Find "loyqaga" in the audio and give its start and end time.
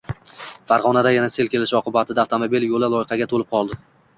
2.95-3.33